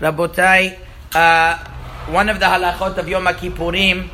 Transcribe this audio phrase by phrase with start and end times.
[0.00, 0.76] Rabotai,
[1.14, 1.58] uh,
[2.10, 4.08] one of the halachot of Yom Kippurim,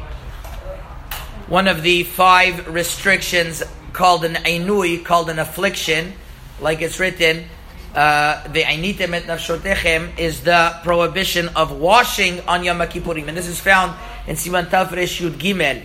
[1.48, 3.62] one of the five restrictions
[3.92, 6.12] called an ainui, called an affliction,
[6.60, 7.46] like it's written,
[7.94, 13.48] uh, the ainitem et nafshotechem is the prohibition of washing on Yom Kippurim, and this
[13.48, 15.82] is found in Siman Tafresh Yud Gimel.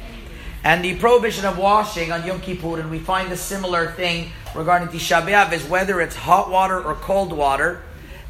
[0.65, 4.87] And the prohibition of washing on Yom Kippur, and we find a similar thing regarding
[4.89, 7.83] Tisha B'Av, is whether it's hot water or cold water.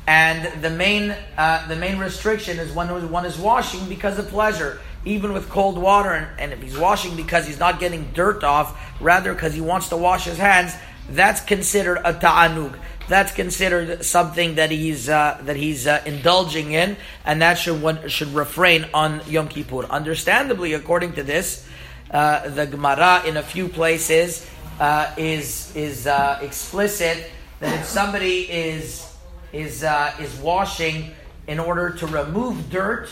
[0.07, 4.79] And the main, uh, the main restriction is when one is washing because of pleasure,
[5.03, 6.11] even with cold water.
[6.11, 9.89] And, and if he's washing because he's not getting dirt off, rather because he wants
[9.89, 10.75] to wash his hands,
[11.09, 12.77] that's considered a ta'anug.
[13.07, 18.07] That's considered something that he's uh, that he's uh, indulging in, and that should one
[18.09, 19.85] should refrain on Yom Kippur.
[19.85, 21.67] Understandably, according to this,
[22.09, 24.47] uh, the Gemara in a few places
[24.79, 27.29] uh, is is uh, explicit
[27.59, 29.14] that if somebody is
[29.53, 31.11] is uh, is washing
[31.47, 33.09] in order to remove dirt,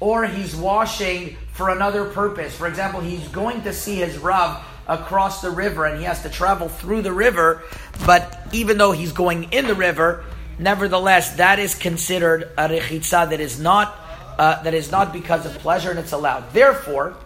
[0.00, 2.54] or he's washing for another purpose.
[2.54, 6.30] For example, he's going to see his rav across the river, and he has to
[6.30, 7.62] travel through the river.
[8.04, 10.24] But even though he's going in the river,
[10.58, 13.94] nevertheless, that is considered a rechitza that is not
[14.38, 16.52] uh, that is not because of pleasure, and it's allowed.
[16.52, 17.16] Therefore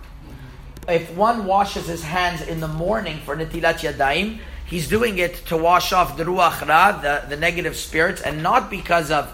[0.88, 4.38] if one washes his hands in the morning for netilat yadayim,
[4.70, 8.70] he's doing it to wash off the ruach ra, the, the negative spirits, and not
[8.70, 9.30] because of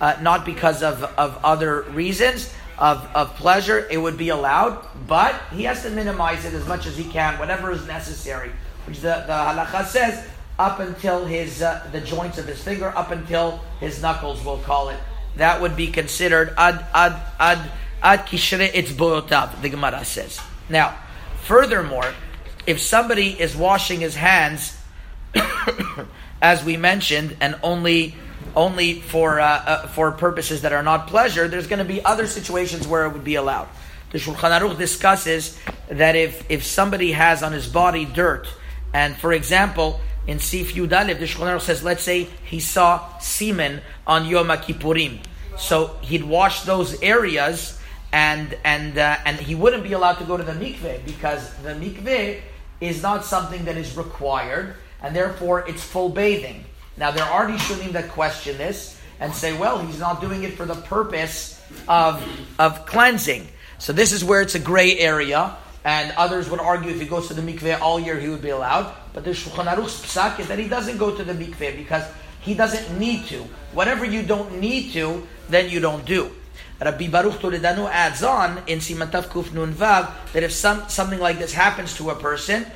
[0.00, 3.86] uh, not because of, of other reasons of, of pleasure.
[3.90, 7.38] It would be allowed, but he has to minimize it as much as he can,
[7.38, 8.50] whatever is necessary.
[8.86, 10.26] Which the, the halacha says
[10.58, 14.88] up until his uh, the joints of his finger, up until his knuckles, we'll call
[14.88, 14.98] it.
[15.36, 17.70] That would be considered ad ad ad
[18.02, 19.60] ad kishre itzboyotav.
[19.60, 20.40] The Gemara says.
[20.70, 20.96] Now,
[21.42, 22.14] furthermore,
[22.66, 24.76] if somebody is washing his hands,
[26.42, 28.14] as we mentioned, and only
[28.56, 32.26] only for uh, uh, for purposes that are not pleasure, there's going to be other
[32.26, 33.68] situations where it would be allowed.
[34.10, 38.48] The Shulchan Aruch discusses that if if somebody has on his body dirt,
[38.92, 43.80] and for example, in Sif Yudalev, the Shulchan Aruch says, let's say he saw semen
[44.06, 45.20] on Yom Kippurim,
[45.56, 47.79] so he'd wash those areas
[48.12, 51.70] and and uh, and he wouldn't be allowed to go to the mikveh because the
[51.70, 52.40] mikveh
[52.80, 56.64] is not something that is required, and therefore it's full bathing.
[56.96, 60.66] Now there are rishonim that question this and say, well, he's not doing it for
[60.66, 62.26] the purpose of
[62.58, 63.48] of cleansing.
[63.78, 67.28] So this is where it's a gray area, and others would argue if he goes
[67.28, 68.94] to the mikveh all year, he would be allowed.
[69.12, 72.04] But the Shulchan Aruch's psak is that he doesn't go to the mikveh because
[72.40, 73.44] he doesn't need to.
[73.72, 76.30] Whatever you don't need to, then you don't do.
[76.80, 81.38] Rabbi Baruch Toledano adds on in Simantav Kuf Nun Vav that if some, something like
[81.38, 82.66] this happens to a person,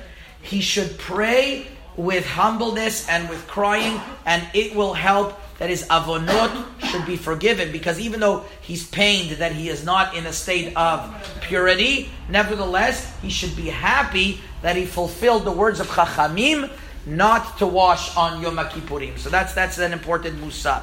[0.42, 1.66] he should pray
[1.96, 7.72] with humbleness and with crying, and it will help that his avonot should be forgiven.
[7.72, 13.16] Because even though he's pained that he is not in a state of purity, nevertheless,
[13.22, 16.70] he should be happy that he fulfilled the words of Chachamim
[17.06, 19.18] not to wash on Yom Kippurim.
[19.18, 20.82] So that's, that's an important musar.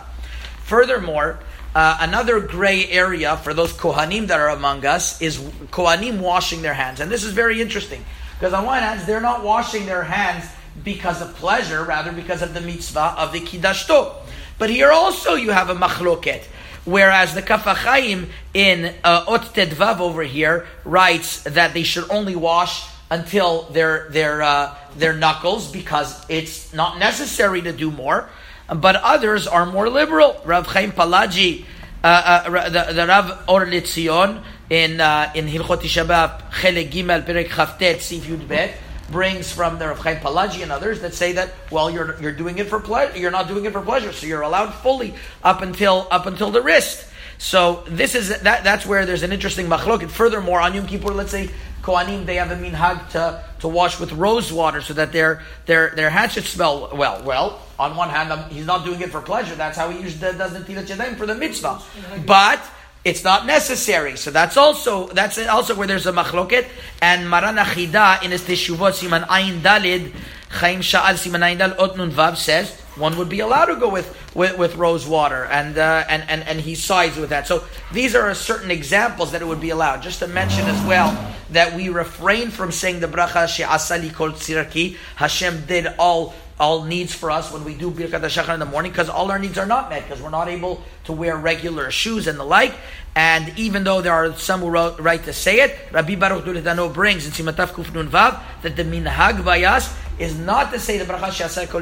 [0.64, 1.40] Furthermore,
[1.74, 6.74] uh, another gray area for those Kohanim that are among us is Kohanim washing their
[6.74, 7.00] hands.
[7.00, 8.04] And this is very interesting
[8.36, 10.46] because, on one hand, they're not washing their hands
[10.84, 14.16] because of pleasure, rather because of the mitzvah of the Kiddashto.
[14.58, 16.44] But here also you have a machloket.
[16.84, 22.36] Whereas the Kaf HaChaim in uh, Ot Tedvav over here writes that they should only
[22.36, 28.30] wash until their their uh, their knuckles because it's not necessary to do more
[28.74, 30.42] but others are more liberal.
[30.46, 31.66] Rav Chaim Palaji,
[32.04, 37.50] uh, uh, the, the Rav Or Litzion in uh, in Hilchot Shabbat Chelek Gimel Perek
[37.50, 38.74] Chavtet Sif Yud Bet
[39.12, 42.58] brings from the Rav Chaim Palaji and others that say that well you're you're doing
[42.58, 46.08] it for pleasure you're not doing it for pleasure so you're allowed fully up until
[46.10, 47.11] up until the wrist.
[47.42, 50.02] So this is that that's where there's an interesting machlok.
[50.04, 51.50] And furthermore, on Yom Kippur, let's say
[51.82, 55.90] Kohanim they have a minhag to, to wash with rose water so that their their
[55.96, 57.24] their hands should smell well.
[57.24, 59.56] Well, on one hand, um, he's not doing it for pleasure.
[59.56, 61.82] That's how he usually does netilat yadayim for the mitzvah.
[62.28, 62.62] But
[63.04, 64.18] it's not necessary.
[64.18, 66.68] So that's also that's also where there's a machloket.
[67.02, 70.14] And Maran HaChida in his Teshuvot Siman Ayin Dalid
[70.50, 73.90] Chaim Sha'al Siman Ayin Dalid Ot Nun Vav says one would be allowed to go
[73.90, 77.48] with, with, with rose water, and, uh, and, and, and he sides with that.
[77.48, 80.02] So these are certain examples that it would be allowed.
[80.02, 84.96] Just to mention as well that we refrain from saying the bracha she'asali kol tzirki,
[85.16, 88.92] Hashem did all all needs for us when we do Birkat HaShachar in the morning
[88.92, 92.28] because all our needs are not met because we're not able to wear regular shoes
[92.28, 92.72] and the like.
[93.16, 97.26] And even though there are some who write to say it, Rabbi Baruch Toledano brings
[97.26, 101.32] in Simataf Kuf Nun Vav that the minhag vayas is not to say the bracha
[101.32, 101.82] she'asar kol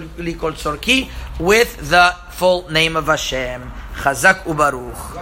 [1.45, 3.69] with the full name of Hashem.
[3.95, 5.19] Chazak ubaruch.